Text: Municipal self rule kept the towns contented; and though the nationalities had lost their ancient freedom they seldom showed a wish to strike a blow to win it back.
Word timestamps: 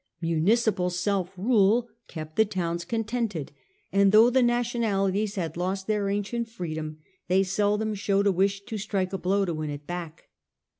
Municipal 0.19 0.89
self 0.89 1.31
rule 1.37 1.87
kept 2.07 2.35
the 2.35 2.43
towns 2.43 2.83
contented; 2.85 3.51
and 3.91 4.11
though 4.11 4.31
the 4.31 4.41
nationalities 4.41 5.35
had 5.35 5.55
lost 5.55 5.85
their 5.85 6.09
ancient 6.09 6.47
freedom 6.49 6.97
they 7.27 7.43
seldom 7.43 7.93
showed 7.93 8.25
a 8.25 8.31
wish 8.31 8.63
to 8.65 8.79
strike 8.79 9.13
a 9.13 9.19
blow 9.19 9.45
to 9.45 9.53
win 9.53 9.69
it 9.69 9.85
back. 9.85 10.27